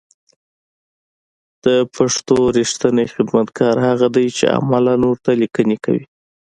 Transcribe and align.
د 1.65 1.67
پښتو 1.95 2.35
رېښتينی 2.57 3.05
خدمتگار 3.13 3.75
هغه 3.87 4.07
دی 4.15 4.27
چې 4.37 4.45
عملاً 4.59 4.93
ورته 5.01 5.31
ليکنې 5.41 5.77
کوي 5.85 6.03